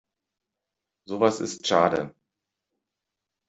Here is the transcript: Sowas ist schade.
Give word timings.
Sowas 1.07 1.41
ist 1.41 1.67
schade. 1.67 2.15